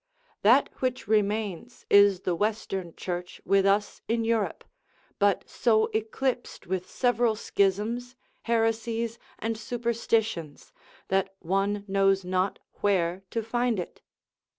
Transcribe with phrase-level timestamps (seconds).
[0.41, 4.63] That which remains is the Western Church with us in Europe,
[5.19, 10.73] but so eclipsed with several schisms, heresies and superstitions,
[11.09, 14.01] that one knows not where to find it.